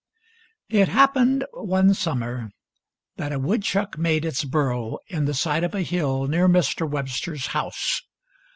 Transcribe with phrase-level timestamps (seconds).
[0.69, 2.49] It happened one summer
[3.17, 6.89] that a woodchuck made its burrow in the side of a hill near Mr.
[6.89, 8.01] Webster's house.